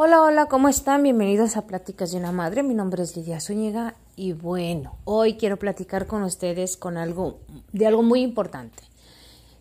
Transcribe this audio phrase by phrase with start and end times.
[0.00, 1.02] Hola, hola, ¿cómo están?
[1.02, 2.62] Bienvenidos a Pláticas de una Madre.
[2.62, 7.40] Mi nombre es Lidia Zúñiga y bueno, hoy quiero platicar con ustedes con algo
[7.72, 8.80] de algo muy importante.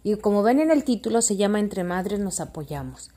[0.04, 3.10] Y como ven en el título se llama Entre Madres nos apoyamos.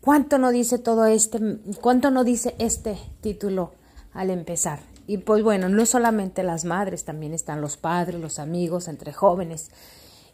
[0.00, 1.38] ¿Cuánto no dice todo este
[1.80, 3.70] cuánto no dice este título
[4.12, 4.80] al empezar?
[5.06, 9.70] Y pues bueno, no solamente las madres, también están los padres, los amigos, entre jóvenes.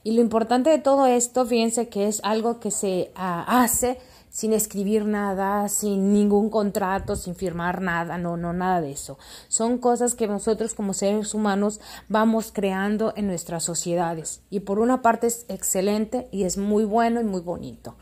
[0.03, 3.99] Y lo importante de todo esto, fíjense que es algo que se uh, hace
[4.31, 9.19] sin escribir nada, sin ningún contrato, sin firmar nada, no, no, nada de eso.
[9.49, 14.41] Son cosas que nosotros como seres humanos vamos creando en nuestras sociedades.
[14.49, 17.97] Y por una parte es excelente y es muy bueno y muy bonito.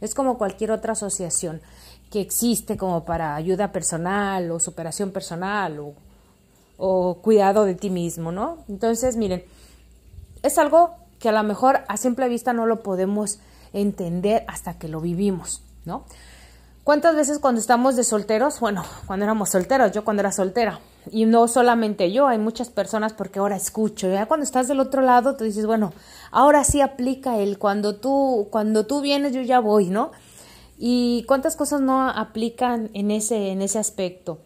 [0.00, 1.60] Es como cualquier otra asociación
[2.10, 5.94] que existe como para ayuda personal o superación personal o,
[6.76, 8.64] o cuidado de ti mismo, ¿no?
[8.68, 9.44] Entonces, miren,
[10.42, 13.38] es algo que a lo mejor a simple vista no lo podemos
[13.72, 15.62] entender hasta que lo vivimos.
[15.88, 16.04] ¿No?
[16.84, 18.60] ¿Cuántas veces cuando estamos de solteros?
[18.60, 20.78] Bueno, cuando éramos solteros, yo cuando era soltera,
[21.10, 25.02] y no solamente yo, hay muchas personas porque ahora escucho, ya cuando estás del otro
[25.02, 25.92] lado, tú dices, bueno,
[26.30, 30.12] ahora sí aplica el cuando tú, cuando tú vienes, yo ya voy, ¿no?
[30.78, 34.38] Y cuántas cosas no aplican en ese, en ese aspecto.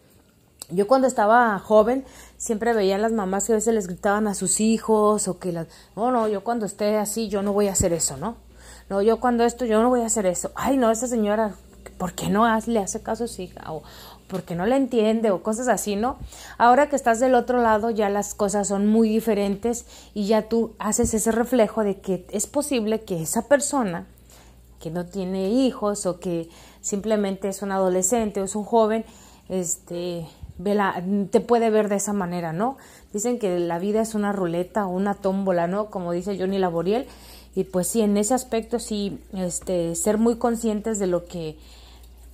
[0.69, 2.03] Yo cuando estaba joven
[2.37, 5.51] siempre veía a las mamás que a veces les gritaban a sus hijos o que
[5.51, 8.37] las, no, no, yo cuando esté así yo no voy a hacer eso, ¿no?
[8.89, 10.51] No, yo cuando esto, yo no voy a hacer eso.
[10.55, 11.55] Ay, no, esa señora,
[11.97, 13.71] ¿por qué no le hace caso a su hija?
[13.71, 13.83] O
[14.27, 16.17] porque no le entiende o cosas así, ¿no?
[16.57, 20.73] Ahora que estás del otro lado ya las cosas son muy diferentes y ya tú
[20.79, 24.07] haces ese reflejo de que es posible que esa persona
[24.79, 26.49] que no tiene hijos o que
[26.81, 29.05] simplemente es un adolescente o es un joven,
[29.49, 30.25] este,
[31.31, 32.77] te puede ver de esa manera, ¿no?
[33.13, 35.91] Dicen que la vida es una ruleta o una tómbola, ¿no?
[35.91, 37.07] Como dice Johnny Laboriel,
[37.55, 41.57] y pues sí, en ese aspecto sí, este, ser muy conscientes de lo que,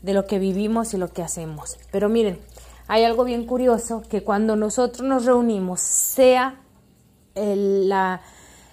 [0.01, 1.77] de lo que vivimos y lo que hacemos.
[1.91, 2.39] Pero miren,
[2.87, 6.61] hay algo bien curioso que cuando nosotros nos reunimos, sea
[7.35, 8.21] la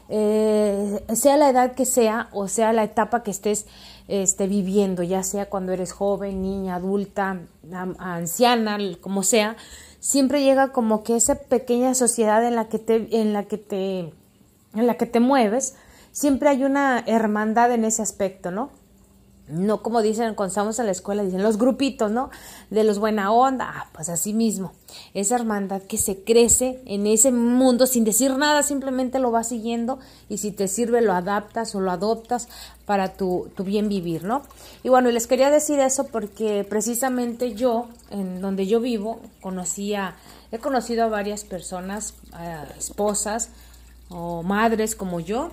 [0.09, 3.67] eh, sea la edad que sea o sea la etapa que estés
[4.09, 7.41] este, viviendo, ya sea cuando eres joven, niña, adulta,
[7.99, 9.57] anciana, como sea,
[9.99, 14.13] siempre llega como que esa pequeña sociedad en la que te, en la que te,
[14.75, 15.75] en la que te mueves,
[16.16, 18.71] siempre hay una hermandad en ese aspecto, ¿no?
[19.49, 22.31] No como dicen cuando estamos en la escuela, dicen los grupitos, ¿no?
[22.71, 24.72] De los buena onda, ah, pues así mismo.
[25.12, 29.99] Esa hermandad que se crece en ese mundo sin decir nada, simplemente lo vas siguiendo
[30.31, 32.48] y si te sirve lo adaptas o lo adoptas
[32.87, 34.41] para tu, tu bien vivir, ¿no?
[34.83, 40.16] Y bueno, les quería decir eso porque precisamente yo, en donde yo vivo, conocía,
[40.50, 42.15] he conocido a varias personas,
[42.78, 43.50] esposas
[44.09, 45.50] o madres como yo,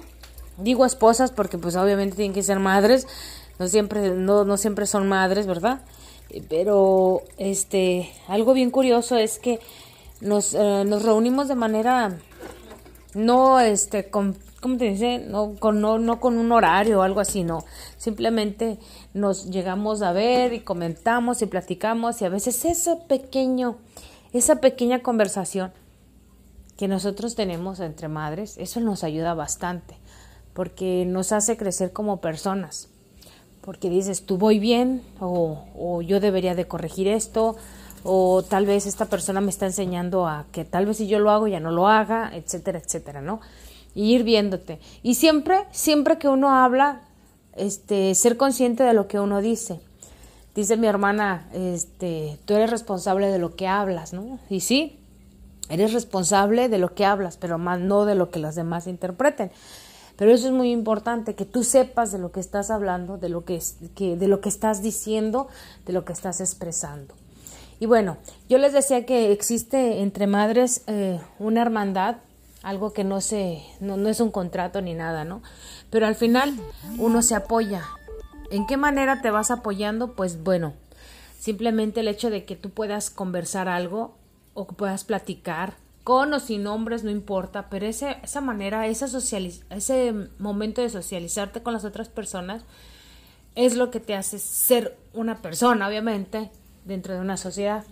[0.58, 3.08] Digo esposas porque pues obviamente tienen que ser madres,
[3.59, 5.81] no siempre, no, no siempre son madres, ¿verdad?
[6.50, 9.59] Pero este, algo bien curioso es que
[10.22, 12.18] nos, eh, nos reunimos de manera
[13.13, 15.19] no este con ¿cómo te dice?
[15.19, 17.66] No con, no, no con un horario o algo así, no.
[17.97, 18.80] Simplemente
[19.13, 23.78] nos llegamos a ver y comentamos y platicamos y a veces ese pequeño,
[24.31, 25.74] esa pequeña conversación
[26.78, 29.96] que nosotros tenemos entre madres, eso nos ayuda bastante
[30.53, 32.90] porque nos hace crecer como personas.
[33.62, 37.56] Porque dices, tú voy bien, o, yo debería de corregir esto,
[38.03, 41.31] o tal vez esta persona me está enseñando a que tal vez si yo lo
[41.31, 43.40] hago ya no lo haga, etcétera, etcétera, ¿no?
[43.96, 44.80] Y ir viéndote.
[45.02, 47.02] Y siempre, siempre que uno habla,
[47.56, 49.80] este, ser consciente de lo que uno dice.
[50.56, 54.40] Dice mi hermana, este, tú eres responsable de lo que hablas, ¿no?
[54.50, 55.00] Y sí,
[55.69, 59.52] eres responsable de lo que hablas, pero más no de lo que los demás interpreten.
[60.24, 63.44] Pero eso es muy importante, que tú sepas de lo que estás hablando, de lo
[63.44, 63.62] que,
[63.94, 65.50] que, de lo que estás diciendo,
[65.86, 67.14] de lo que estás expresando.
[67.82, 68.16] Y bueno,
[68.48, 72.20] yo les decía que existe entre madres eh, una hermandad,
[72.62, 75.42] algo que no, se, no, no es un contrato ni nada, ¿no?
[75.90, 76.56] Pero al final
[77.00, 77.84] uno se apoya.
[78.50, 80.14] ¿En qué manera te vas apoyando?
[80.14, 80.72] Pues bueno,
[81.38, 84.16] simplemente el hecho de que tú puedas conversar algo
[84.54, 85.74] o puedas platicar
[86.04, 91.74] con o sin nombres, no importa, pero ese, esa manera, ese momento de socializarte con
[91.74, 92.64] las otras personas
[93.56, 96.52] es lo que te hace ser una persona, obviamente,
[96.86, 97.84] dentro de una sociedad.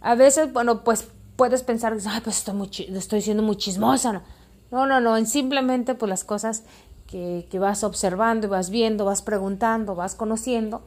[0.00, 4.12] A veces, bueno, pues puedes pensar, ay, pues estoy, muy, estoy siendo muy chismosa.
[4.12, 4.22] No,
[4.70, 6.64] no, no, no simplemente pues las cosas
[7.06, 10.82] que, que vas observando y vas viendo, vas preguntando, vas conociendo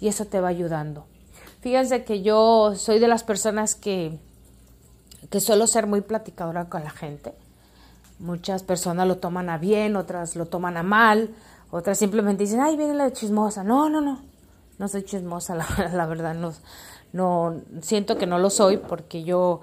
[0.00, 1.06] y eso te va ayudando.
[1.60, 4.18] Fíjense que yo soy de las personas que
[5.30, 7.34] que suelo ser muy platicadora con la gente.
[8.18, 11.30] Muchas personas lo toman a bien, otras lo toman a mal,
[11.70, 13.62] otras simplemente dicen, ay, viene la chismosa.
[13.62, 14.20] No, no, no.
[14.78, 15.54] no soy chismosa,
[15.92, 16.52] la, verdad, no,
[17.12, 19.60] no, siento que no lo soy porque yo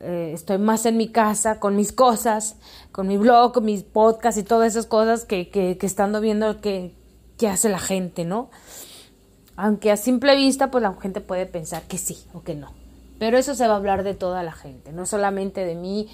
[0.00, 2.56] eh, estoy más en mi casa con mis cosas,
[2.92, 6.60] con mi blog, con mis podcasts y todas esas cosas que, que, que estando viendo
[6.60, 6.94] qué,
[7.36, 8.50] qué hace la gente, ¿no?
[9.56, 12.81] Aunque a simple vista, pues la gente puede pensar que sí o que no.
[13.22, 16.08] Pero eso se va a hablar de toda la gente, no solamente de mí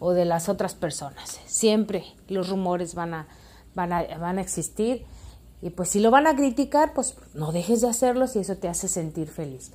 [0.00, 1.38] o de las otras personas.
[1.44, 3.28] Siempre los rumores van a,
[3.74, 5.04] van a, van a existir
[5.60, 8.70] y pues si lo van a criticar, pues no dejes de hacerlo si eso te
[8.70, 9.72] hace sentir feliz.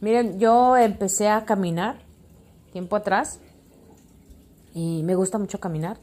[0.00, 1.98] Miren, yo empecé a caminar
[2.72, 3.38] tiempo atrás
[4.72, 5.98] y me gusta mucho caminar.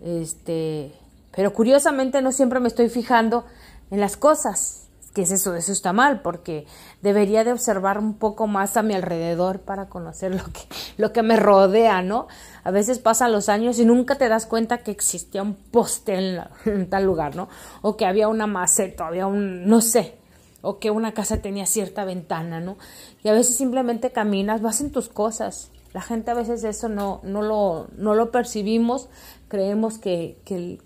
[0.00, 0.94] Este,
[1.34, 3.44] pero curiosamente no siempre me estoy fijando
[3.90, 4.89] en las cosas.
[5.14, 5.56] ¿Qué es eso?
[5.56, 6.66] Eso está mal, porque
[7.02, 10.60] debería de observar un poco más a mi alrededor para conocer lo que,
[10.98, 12.28] lo que me rodea, ¿no?
[12.62, 16.40] A veces pasan los años y nunca te das cuenta que existía un poste en,
[16.72, 17.48] en tal lugar, ¿no?
[17.82, 20.14] O que había una maceta, había un, no sé,
[20.62, 22.76] o que una casa tenía cierta ventana, ¿no?
[23.24, 25.70] Y a veces simplemente caminas, vas en tus cosas.
[25.92, 29.08] La gente a veces eso no, no, lo, no lo percibimos,
[29.48, 30.78] creemos que, que,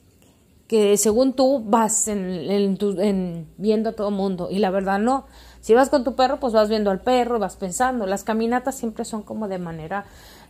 [0.67, 5.27] que según tú vas en, en, viendo a todo mundo y la verdad no.
[5.61, 8.07] Si vas con tu perro, pues vas viendo al perro, vas pensando.
[8.07, 10.05] Las caminatas siempre son como de manera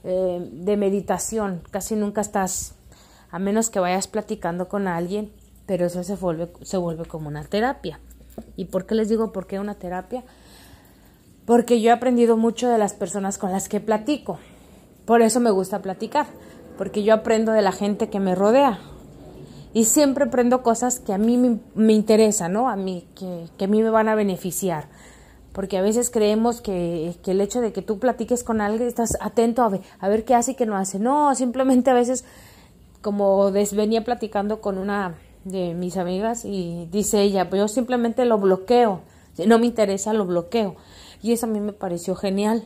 [0.05, 2.75] eh, de meditación, casi nunca estás,
[3.31, 5.33] a menos que vayas platicando con alguien,
[5.67, 8.01] pero eso se vuelve, se vuelve como una terapia.
[8.57, 10.25] ¿Y por qué les digo por qué una terapia?
[11.47, 14.39] Porque yo he aprendido mucho de las personas con las que platico.
[15.05, 16.27] Por eso me gusta platicar,
[16.79, 18.79] porque yo aprendo de la gente que me rodea
[19.75, 22.69] y siempre aprendo cosas que a mí me, interesan, ¿no?
[22.69, 24.87] A mí, que, que, a mí me van a beneficiar.
[25.53, 29.19] Porque a veces creemos que, que, el hecho de que tú platiques con alguien, estás
[29.21, 31.01] atento a ver, a ver qué hace y qué no hace.
[31.01, 32.25] No, simplemente a veces,
[33.03, 38.39] como venía platicando con una de mis amigas y dice ella, pues yo simplemente lo
[38.39, 39.01] bloqueo.
[39.33, 40.77] Si no me interesa, lo bloqueo.
[41.21, 42.63] Y eso a mí me pareció genial.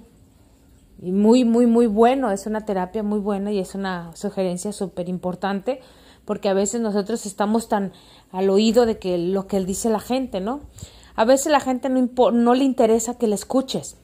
[1.01, 2.31] Y muy, muy, muy bueno.
[2.31, 5.81] Es una terapia muy buena y es una sugerencia súper importante
[6.29, 7.95] porque a veces nosotros estamos tan
[8.33, 10.61] al oído de que lo que dice la gente, ¿no?
[11.17, 13.97] A veces la gente no, no le interesa que le escuches.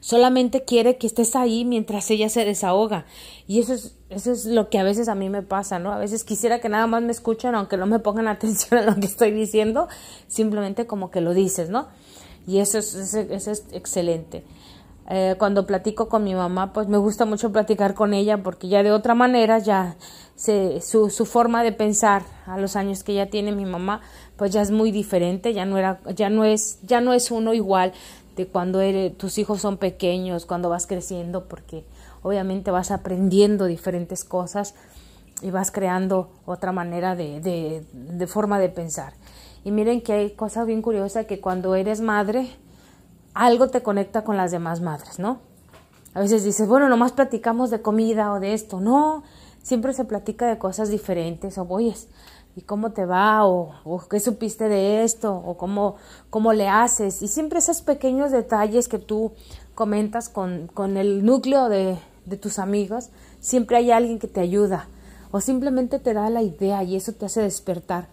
[0.00, 3.06] Solamente quiere que estés ahí mientras ella se desahoga.
[3.46, 5.90] Y eso es, eso es lo que a veces a mí me pasa, ¿no?
[5.90, 8.96] A veces quisiera que nada más me escuchen, aunque no me pongan atención a lo
[8.96, 9.88] que estoy diciendo,
[10.28, 11.88] simplemente como que lo dices, ¿no?
[12.46, 14.44] Y eso es, eso es excelente.
[15.08, 18.82] Eh, cuando platico con mi mamá, pues me gusta mucho platicar con ella porque ya
[18.82, 19.96] de otra manera ya
[20.36, 24.02] se, su, su forma de pensar a los años que ya tiene mi mamá,
[24.36, 27.54] pues ya es muy diferente, ya no era, ya no es, ya no es uno
[27.54, 27.92] igual
[28.36, 31.84] de cuando eres, tus hijos son pequeños, cuando vas creciendo, porque
[32.22, 34.74] obviamente vas aprendiendo diferentes cosas
[35.40, 39.14] y vas creando otra manera de, de, de forma de pensar.
[39.64, 42.50] Y miren que hay cosas bien curiosas que cuando eres madre,
[43.32, 45.40] algo te conecta con las demás madres, ¿no?
[46.14, 48.80] A veces dices, bueno, nomás platicamos de comida o de esto.
[48.80, 49.22] No,
[49.66, 51.58] siempre se platica de cosas diferentes.
[51.58, 52.06] O, oyes,
[52.54, 53.44] ¿y cómo te va?
[53.44, 53.74] O,
[54.08, 55.34] qué supiste de esto?
[55.34, 55.96] O cómo,
[56.30, 57.20] cómo le haces.
[57.20, 59.32] Y siempre esos pequeños detalles que tú
[59.74, 63.08] comentas con, con el núcleo de, de tus amigos,
[63.40, 64.88] siempre hay alguien que te ayuda.
[65.32, 68.06] O simplemente te da la idea y eso te hace despertar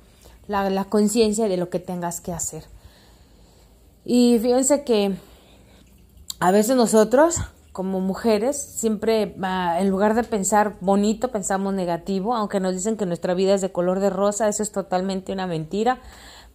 [0.48, 2.64] la, la conciencia de lo que tengas que hacer.
[4.06, 5.16] Y fíjense que
[6.40, 7.38] a veces nosotros,
[7.74, 13.34] como mujeres, siempre en lugar de pensar bonito, pensamos negativo, aunque nos dicen que nuestra
[13.34, 15.98] vida es de color de rosa, eso es totalmente una mentira,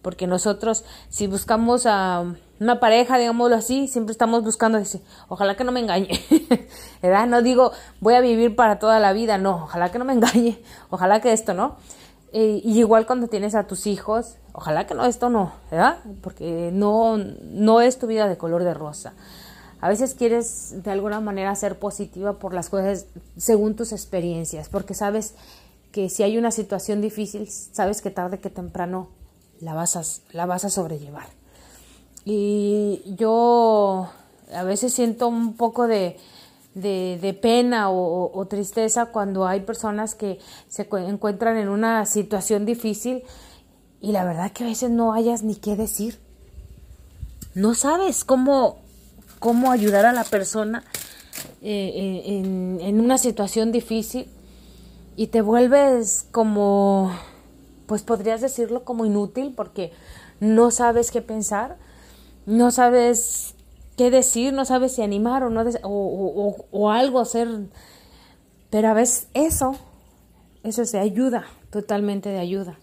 [0.01, 2.23] porque nosotros si buscamos a
[2.61, 6.09] una pareja, digámoslo así, siempre estamos buscando decir, ojalá que no me engañe,
[7.01, 7.27] ¿verdad?
[7.27, 10.61] No digo voy a vivir para toda la vida, no, ojalá que no me engañe,
[10.89, 11.75] ojalá que esto, ¿no?
[12.31, 15.97] Y igual cuando tienes a tus hijos, ojalá que no, esto no, ¿verdad?
[16.21, 19.15] Porque no, no es tu vida de color de rosa.
[19.81, 23.05] A veces quieres de alguna manera ser positiva por las cosas
[23.37, 25.35] según tus experiencias, porque sabes
[25.91, 29.09] que si hay una situación difícil, sabes que tarde que temprano
[29.61, 31.27] la vas a, la vas a sobrellevar.
[32.25, 34.09] Y yo
[34.53, 36.17] a veces siento un poco de,
[36.73, 43.23] de, pena o, tristeza cuando hay personas que se encuentran en una situación difícil
[44.01, 46.19] y la verdad que a veces no hayas ni qué decir.
[47.53, 48.77] No sabes cómo,
[49.39, 50.83] cómo ayudar a la persona
[51.61, 51.91] eh,
[52.25, 54.27] eh, en, una situación difícil
[55.15, 57.11] y te vuelves como,
[57.85, 59.91] pues podrías decirlo como inútil porque
[60.39, 61.77] no sabes qué pensar,
[62.45, 63.55] no sabes
[63.97, 67.47] qué decir, no sabes si animar o no o, algo hacer.
[68.69, 69.75] Pero a veces eso,
[70.63, 72.77] eso es de ayuda, totalmente de ayuda.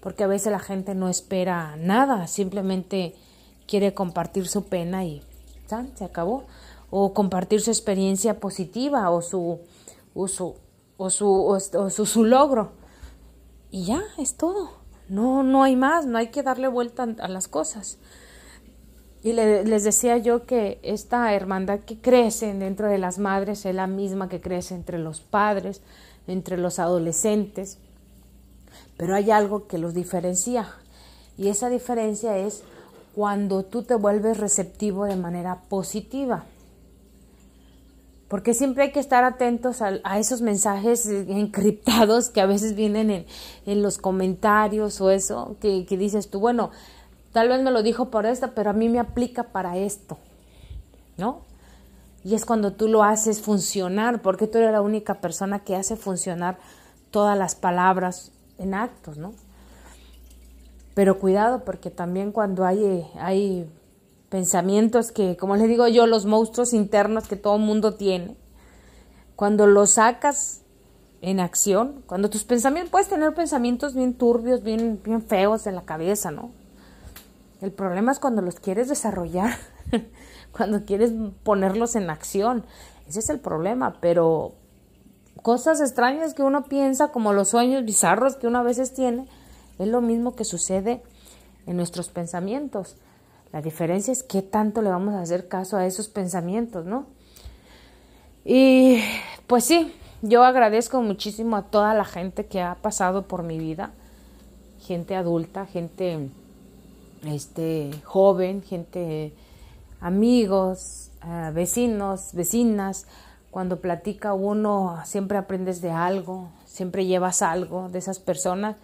[0.00, 3.14] Porque a veces la gente no espera nada, simplemente
[3.66, 5.22] quiere compartir su pena y
[5.66, 6.44] se acabó.
[6.90, 9.60] O compartir su experiencia positiva o su,
[10.14, 10.54] o su,
[10.96, 12.72] o su, su, logro.
[13.70, 14.70] Y ya, es todo.
[15.08, 17.98] No, no hay más, no hay que darle vuelta a las cosas.
[19.22, 23.86] Y les decía yo que esta hermandad que crece dentro de las madres es la
[23.86, 25.80] misma que crece entre los padres,
[26.26, 27.78] entre los adolescentes,
[28.96, 30.68] pero hay algo que los diferencia
[31.36, 32.62] y esa diferencia es
[33.14, 36.44] cuando tú te vuelves receptivo de manera positiva.
[38.28, 43.26] Porque siempre hay que estar atentos a, esos mensajes encriptados que a veces vienen
[43.66, 46.70] en, los comentarios o eso, que, que, dices tú, bueno,
[47.32, 50.18] tal vez me lo dijo por esto, pero a mí me aplica para esto,
[51.16, 51.42] ¿no?
[52.24, 55.94] Y es cuando tú lo haces funcionar, porque tú eres la única persona que hace
[55.94, 56.58] funcionar
[57.10, 59.34] todas las palabras en actos, ¿no?
[60.94, 63.68] Pero cuidado, porque también cuando hay, hay
[64.28, 68.36] pensamientos que, como les digo yo, los monstruos internos que todo mundo tiene,
[69.36, 70.62] cuando los sacas
[71.20, 75.82] en acción, cuando tus pensamientos, puedes tener pensamientos bien turbios, bien, bien feos en la
[75.82, 76.50] cabeza, ¿no?
[77.60, 79.56] El problema es cuando los quieres desarrollar,
[80.52, 82.64] cuando quieres ponerlos en acción.
[83.08, 84.52] Ese es el problema, pero
[85.42, 89.26] cosas extrañas que uno piensa, como los sueños bizarros que uno a veces tiene,
[89.78, 91.02] es lo mismo que sucede
[91.66, 92.96] en nuestros pensamientos.
[93.52, 97.06] La diferencia es qué tanto le vamos a hacer caso a esos pensamientos, ¿no?
[98.44, 99.00] Y
[99.46, 103.92] pues sí, yo agradezco muchísimo a toda la gente que ha pasado por mi vida,
[104.80, 106.30] gente adulta, gente
[107.24, 109.32] este joven, gente
[110.00, 113.06] amigos, eh, vecinos, vecinas.
[113.50, 118.76] Cuando platica uno siempre aprendes de algo, siempre llevas algo de esas personas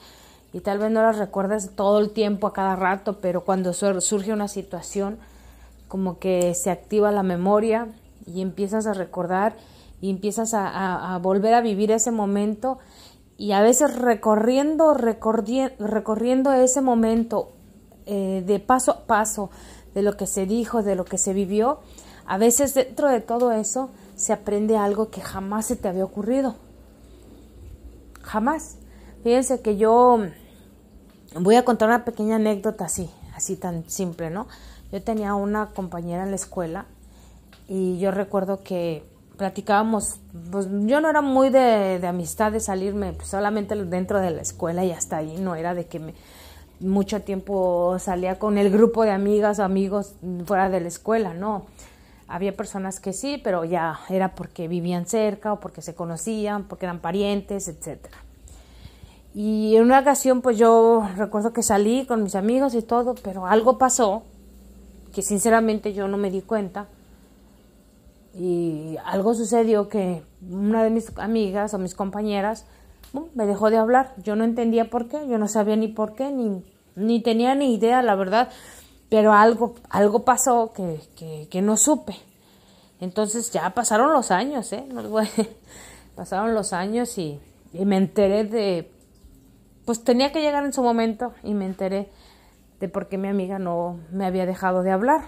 [0.52, 4.32] y tal vez no las recuerdas todo el tiempo, a cada rato, pero cuando surge
[4.32, 5.18] una situación,
[5.88, 7.88] como que se activa la memoria
[8.26, 9.54] y empiezas a recordar
[10.00, 12.78] y empiezas a, volver a vivir ese momento
[13.36, 17.52] y a veces recorriendo, recorriendo ese momento
[18.06, 19.50] eh, de paso a paso,
[19.94, 21.80] de lo que se dijo, de lo que se vivió,
[22.26, 26.54] a veces dentro de todo eso se aprende algo que jamás se te había ocurrido.
[28.22, 28.76] Jamás.
[29.22, 30.20] Fíjense que yo
[31.34, 34.46] voy a contar una pequeña anécdota así, así tan simple, ¿no?
[34.92, 36.86] Yo tenía una compañera en la escuela
[37.68, 39.04] y yo recuerdo que
[39.36, 40.20] platicábamos,
[40.50, 44.42] pues yo no era muy de, de amistad de salirme pues, solamente dentro de la
[44.42, 46.14] escuela y hasta ahí, no era de que me,
[46.80, 50.14] mucho tiempo salía con el grupo de amigas o amigos
[50.46, 51.66] fuera de la escuela, no.
[52.26, 56.86] Había personas que sí, pero ya era porque vivían cerca o porque se conocían, porque
[56.86, 58.16] eran parientes, etcétera.
[59.34, 63.46] Y en una ocasión, pues yo recuerdo que salí con mis amigos y todo, pero
[63.46, 64.24] algo pasó
[65.12, 66.86] que sinceramente yo no me di cuenta.
[68.34, 72.64] Y algo sucedió que una de mis amigas o mis compañeras
[73.34, 74.14] me dejó de hablar.
[74.22, 76.64] Yo no entendía por qué, yo no sabía ni por qué, ni,
[76.96, 78.48] ni tenía ni idea, la verdad.
[79.08, 82.16] Pero algo, algo pasó que, que, que no supe.
[83.00, 84.84] Entonces ya pasaron los años, ¿eh?
[86.14, 87.40] pasaron los años y,
[87.72, 88.90] y me enteré de
[89.84, 92.08] pues tenía que llegar en su momento y me enteré
[92.80, 95.22] de por qué mi amiga no me había dejado de hablar.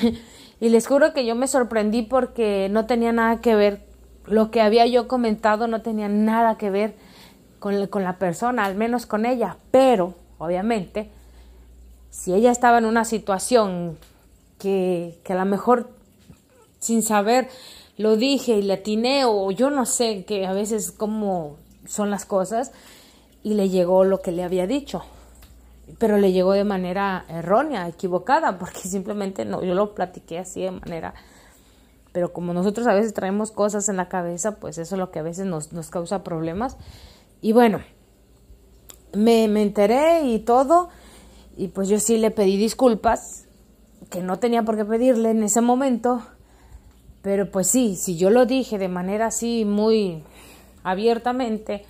[0.60, 3.84] y les juro que yo me sorprendí porque no tenía nada que ver,
[4.26, 6.94] lo que había yo comentado no tenía nada que ver
[7.58, 11.10] con, con la persona, al menos con ella, pero obviamente
[12.10, 13.98] si ella estaba en una situación
[14.58, 15.90] que, que a lo mejor
[16.78, 17.48] sin saber
[17.98, 22.24] lo dije y le atiné o yo no sé que a veces cómo son las
[22.24, 22.72] cosas,
[23.46, 25.04] y le llegó lo que le había dicho.
[25.98, 30.72] Pero le llegó de manera errónea, equivocada, porque simplemente no, yo lo platiqué así de
[30.72, 31.14] manera...
[32.10, 35.20] Pero como nosotros a veces traemos cosas en la cabeza, pues eso es lo que
[35.20, 36.76] a veces nos, nos causa problemas.
[37.40, 37.82] Y bueno,
[39.14, 40.88] me, me enteré y todo,
[41.56, 43.46] y pues yo sí le pedí disculpas,
[44.10, 46.20] que no tenía por qué pedirle en ese momento,
[47.22, 50.24] pero pues sí, si yo lo dije de manera así muy
[50.82, 51.84] abiertamente,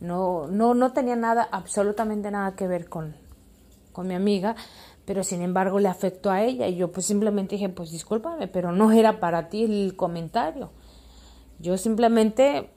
[0.00, 3.14] no, no, no tenía nada, absolutamente nada que ver con,
[3.92, 4.56] con mi amiga,
[5.04, 8.72] pero sin embargo le afectó a ella y yo pues simplemente dije, pues discúlpame, pero
[8.72, 10.70] no era para ti el comentario.
[11.58, 12.70] Yo simplemente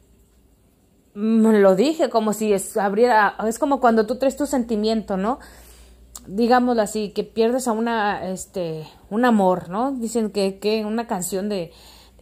[1.14, 5.40] lo dije como si es, abriera, es como cuando tú traes tu sentimiento, ¿no?
[6.28, 9.92] Digámoslo así, que pierdes a una, este, un amor, ¿no?
[9.92, 11.72] Dicen que, que una canción de,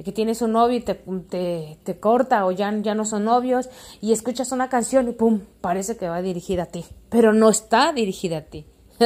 [0.04, 3.70] que tienes un novio y te, te, te, corta o ya, ya no son novios
[4.02, 7.94] y escuchas una canción y pum, parece que va dirigida a ti, pero no está
[7.94, 8.66] dirigida a ti.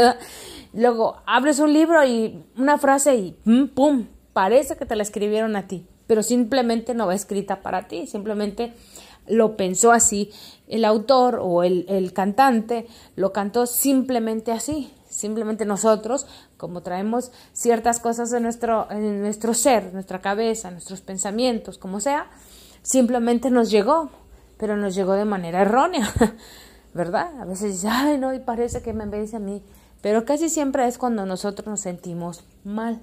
[0.73, 5.55] Luego abres un libro y una frase y pum, pum, parece que te la escribieron
[5.55, 8.73] a ti, pero simplemente no va escrita para ti, simplemente
[9.27, 10.31] lo pensó así
[10.67, 17.99] el autor o el, el cantante, lo cantó simplemente así, simplemente nosotros, como traemos ciertas
[17.99, 22.27] cosas en nuestro, en nuestro ser, nuestra cabeza, nuestros pensamientos, como sea,
[22.81, 24.09] simplemente nos llegó,
[24.57, 26.11] pero nos llegó de manera errónea,
[26.93, 27.39] ¿verdad?
[27.39, 29.63] A veces dice, ay, no, y parece que me vence a mí,
[30.01, 33.01] pero casi siempre es cuando nosotros nos sentimos mal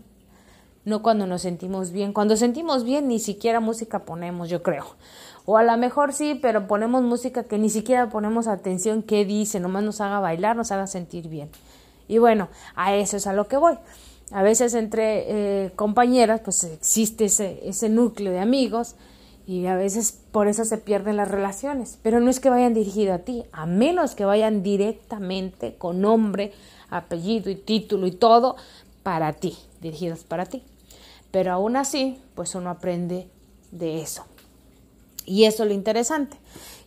[0.84, 2.12] no cuando nos sentimos bien.
[2.12, 4.84] Cuando sentimos bien ni siquiera música ponemos, yo creo.
[5.44, 9.60] O a lo mejor sí, pero ponemos música que ni siquiera ponemos atención qué dice,
[9.60, 11.50] nomás nos haga bailar, nos haga sentir bien.
[12.12, 13.78] Y bueno, a eso es a lo que voy.
[14.32, 18.96] A veces entre eh, compañeras pues existe ese, ese núcleo de amigos
[19.46, 21.98] y a veces por eso se pierden las relaciones.
[22.02, 26.52] Pero no es que vayan dirigido a ti, a menos que vayan directamente con nombre,
[26.90, 28.56] apellido y título y todo
[29.02, 30.62] para ti, dirigidos para ti.
[31.30, 33.26] Pero aún así, pues uno aprende
[33.70, 34.26] de eso.
[35.24, 36.36] Y eso es lo interesante.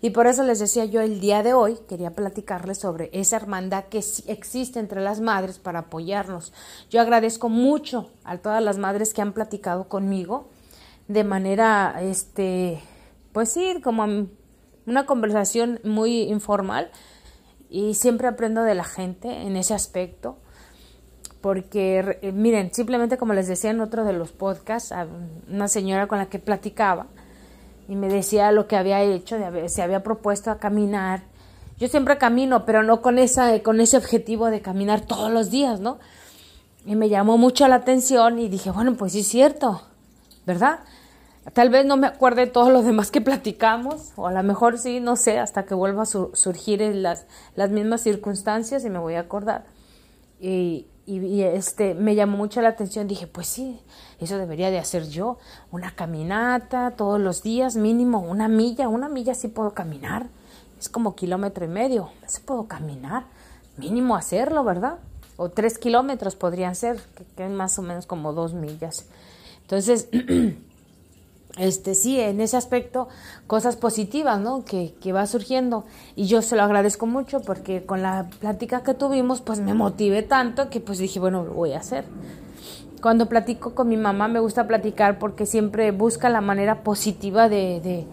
[0.06, 3.86] Y por eso les decía yo el día de hoy, quería platicarles sobre esa hermandad
[3.86, 3.98] que
[4.28, 6.54] existe entre las madres para apoyarnos.
[6.92, 10.48] Yo agradezco mucho a todas las madres que han platicado conmigo
[11.08, 12.84] de manera, este,
[13.34, 14.28] pues sí, como
[14.86, 16.92] una conversación muy informal.
[17.68, 20.38] Y siempre aprendo de la gente en ese aspecto
[21.42, 24.94] porque miren, simplemente como les decía en otro de los podcasts,
[25.50, 27.08] una señora con la que platicaba
[27.88, 29.38] y me decía lo que había hecho,
[29.68, 31.24] se había propuesto a caminar.
[31.78, 35.80] Yo siempre camino, pero no con esa con ese objetivo de caminar todos los días,
[35.80, 36.00] ¿no?
[36.86, 39.82] Y me llamó mucho la atención y dije, bueno, pues sí es cierto,
[40.46, 40.80] ¿verdad?
[41.54, 45.00] Tal vez no me acuerde todos los demás que platicamos, o a lo mejor sí,
[45.00, 49.22] no sé, hasta que vuelva a surgir las, las mismas circunstancias y me voy a
[49.22, 49.66] acordar.
[50.40, 53.80] Y, y, este me llamó mucho la atención dije pues sí
[54.20, 55.38] eso debería de hacer yo
[55.72, 60.28] una caminata todos los días mínimo una milla una milla sí puedo caminar
[60.80, 63.26] es como kilómetro y medio eso puedo caminar
[63.78, 64.98] mínimo hacerlo verdad
[65.38, 67.00] o tres kilómetros podrían ser
[67.36, 69.06] que, es más o menos como dos millas
[69.62, 70.08] entonces
[71.58, 73.08] este sí, en ese aspecto,
[73.48, 74.66] cosas positivas, ¿no?
[74.66, 75.86] Que, que, va surgiendo.
[76.16, 80.22] Y yo se lo agradezco mucho porque con la plática que tuvimos, pues me motivé
[80.22, 82.06] tanto que pues dije, bueno, lo voy a hacer.
[83.06, 87.80] Cuando platico con mi mamá me gusta platicar porque siempre busca la manera positiva de,
[87.80, 88.08] de,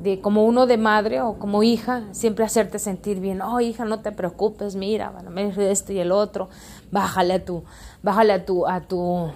[0.00, 3.40] de como uno de madre o como hija, siempre hacerte sentir bien.
[3.40, 5.30] Oh, hija, no te preocupes, mira, bueno,
[5.62, 6.48] esto y el otro.
[6.90, 7.62] Bájale a tu,
[8.02, 9.30] bájale a tu, a tu,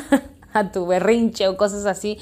[0.52, 2.18] a tu berrinche o cosas así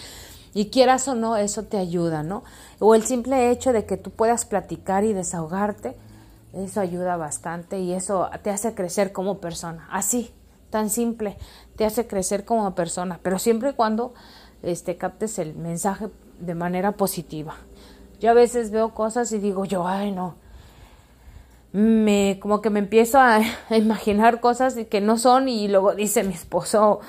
[0.54, 2.42] y quieras o no, eso te ayuda, ¿no?
[2.78, 5.94] O el simple hecho de que tú puedas platicar y desahogarte,
[6.54, 9.86] eso ayuda bastante y eso te hace crecer como persona.
[9.92, 10.32] Así,
[10.70, 11.36] tan simple,
[11.76, 14.14] te hace crecer como persona, pero siempre y cuando
[14.62, 17.56] este, captes el mensaje de manera positiva.
[18.20, 20.36] Yo a veces veo cosas y digo yo, ay no,
[21.72, 26.24] me como que me empiezo a, a imaginar cosas que no son y luego dice
[26.24, 27.00] mi esposo,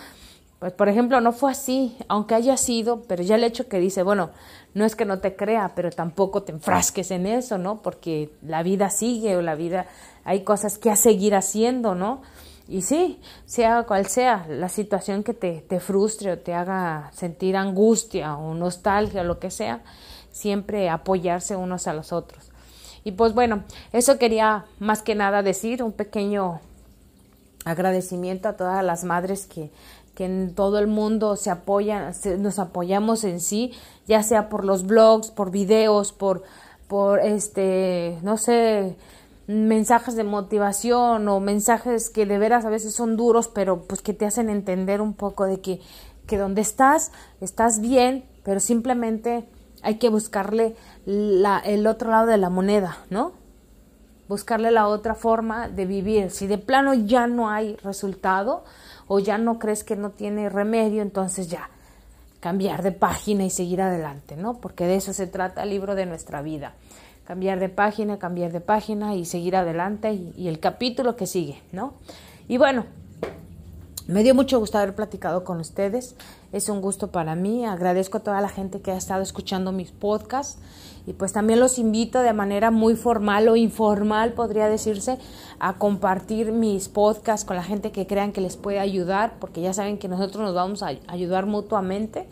[0.61, 4.03] pues, por ejemplo, no fue así, aunque haya sido, pero ya el hecho que dice,
[4.03, 4.29] bueno,
[4.75, 7.81] no es que no te crea, pero tampoco te enfrasques en eso, ¿no?
[7.81, 9.87] Porque la vida sigue o la vida,
[10.23, 12.21] hay cosas que a seguir haciendo, ¿no?
[12.67, 17.57] Y sí, sea cual sea la situación que te, te frustre o te haga sentir
[17.57, 19.81] angustia o nostalgia o lo que sea,
[20.31, 22.51] siempre apoyarse unos a los otros.
[23.03, 26.61] Y pues bueno, eso quería más que nada decir, un pequeño
[27.65, 29.71] agradecimiento a todas las madres que
[30.15, 33.73] que en todo el mundo se apoyan, nos apoyamos en sí,
[34.07, 36.43] ya sea por los blogs, por videos, por,
[36.87, 38.95] por este, no sé,
[39.51, 44.13] mensajes de motivación o mensajes que de veras a veces son duros, pero pues que
[44.13, 45.79] te hacen entender un poco de que,
[46.27, 47.11] que donde estás,
[47.41, 49.47] estás bien, pero simplemente
[49.83, 53.33] hay que buscarle la, el otro lado de la moneda, ¿no?
[54.27, 56.31] Buscarle la otra forma de vivir.
[56.31, 58.63] Si de plano ya no hay resultado,
[59.13, 61.69] o ya no crees que no tiene remedio, entonces ya
[62.39, 64.61] cambiar de página y seguir adelante, ¿no?
[64.61, 66.75] Porque de eso se trata el libro de nuestra vida.
[67.25, 71.93] Cambiar de página, cambiar de página y seguir adelante y, el capítulo que sigue, ¿no?
[72.47, 72.85] Y bueno,
[74.07, 76.15] me dio mucho gusto haber platicado con ustedes.
[76.51, 77.65] Es un gusto para mí.
[77.65, 80.57] Agradezco a toda la gente que ha estado escuchando mis podcasts.
[81.07, 85.17] Y pues también los invito de manera muy formal o informal, podría decirse,
[85.59, 89.73] a compartir mis podcasts con la gente que crean que les puede ayudar, porque ya
[89.73, 92.27] saben que nosotros nos vamos a ayudar mutuamente.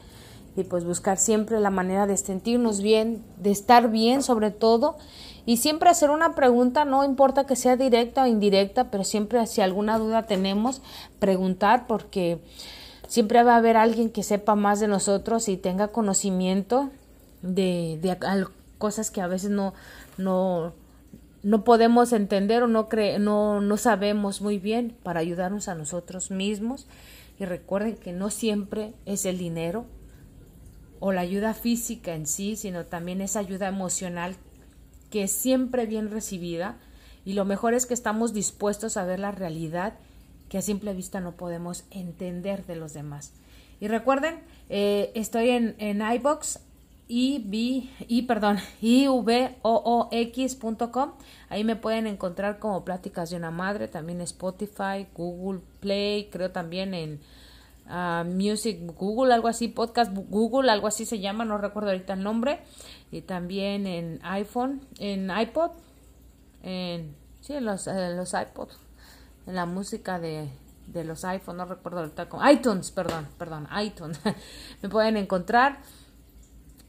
[0.60, 4.98] Y pues buscar siempre la manera de sentirnos bien, de estar bien sobre todo
[5.46, 9.62] y siempre hacer una pregunta, no importa que sea directa o indirecta, pero siempre si
[9.62, 10.82] alguna duda tenemos,
[11.18, 12.40] preguntar porque
[13.08, 16.92] siempre va a haber alguien que sepa más de nosotros y tenga conocimiento
[17.42, 18.18] de,
[18.78, 19.74] cosas que a veces no,
[20.18, 20.74] no,
[21.42, 22.88] no podemos entender o no,
[23.20, 26.86] no, no sabemos muy bien para ayudarnos a nosotros mismos.
[27.40, 29.86] Y recuerden que no siempre es el dinero
[31.00, 34.36] o la ayuda física en sí, sino también esa ayuda emocional
[35.10, 36.78] que es siempre bien recibida.
[37.26, 39.94] Y lo mejor es que estamos dispuestos a ver la realidad
[40.50, 43.34] que a simple vista no podemos entender de los demás.
[43.80, 46.60] Y recuerden, eh, estoy en, en iBox,
[47.12, 50.12] y, y perdón, ivoox.com.
[51.50, 56.94] Ahí me pueden encontrar como Pláticas de una Madre, también Spotify, Google Play, creo también
[56.94, 57.20] en
[57.90, 62.24] uh, Music Google, algo así, Podcast Google, algo así se llama, no recuerdo ahorita el
[62.24, 62.62] nombre.
[63.12, 65.72] Y también en iPhone, en iPod,
[66.64, 70.50] en, sí, en los, en los en la música de,
[70.88, 74.20] de los iPhones, no recuerdo ahorita, con iTunes, perdón, perdón, iTunes.
[74.82, 75.80] me pueden encontrar.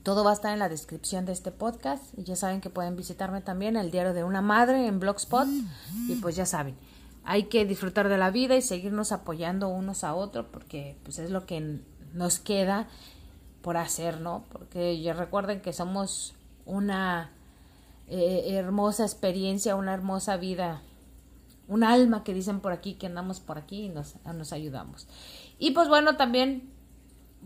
[0.02, 2.96] Todo va a estar en la descripción de este podcast y ya saben que pueden
[2.96, 5.46] visitarme también el diario de una madre en Blogspot
[6.08, 6.74] y pues ya saben,
[7.30, 11.30] hay que disfrutar de la vida y seguirnos apoyando unos a otros porque pues es
[11.30, 11.78] lo que
[12.12, 12.88] nos queda
[13.62, 14.44] por hacer, ¿no?
[14.50, 16.34] Porque ya recuerden que somos
[16.66, 17.30] una
[18.08, 20.82] eh, hermosa experiencia, una hermosa vida,
[21.68, 25.06] un alma que dicen por aquí que andamos por aquí y nos, nos ayudamos.
[25.56, 26.68] Y pues bueno, también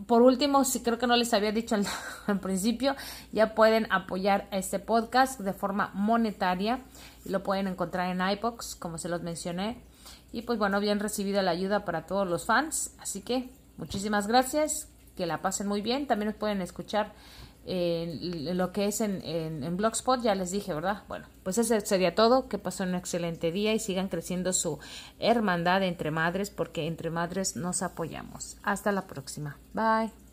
[0.07, 1.77] por último, si creo que no les había dicho
[2.27, 2.97] al, principio,
[3.33, 6.81] ya pueden apoyar este podcast de forma monetaria
[7.25, 9.81] lo pueden encontrar en iBox, como se los mencioné.
[10.33, 12.95] Y pues bueno, bien recibida la ayuda para todos los fans.
[12.99, 16.07] Así que muchísimas gracias, que la pasen muy bien.
[16.07, 17.13] También nos pueden escuchar
[17.67, 21.03] en lo que es en, en, Blogspot, ya les dije, ¿verdad?
[21.09, 24.79] Bueno, pues eso sería todo, que pasen un excelente día y sigan creciendo su
[25.19, 28.57] hermandad entre madres, porque entre madres nos apoyamos.
[28.63, 29.59] Hasta la próxima.
[29.73, 30.24] Bye.